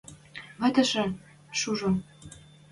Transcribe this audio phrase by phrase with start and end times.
[0.61, 1.05] Вӓтӹжӹ–
[1.59, 1.89] Жужо.